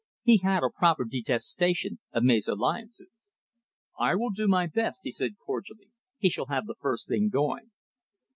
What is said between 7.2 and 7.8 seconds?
going."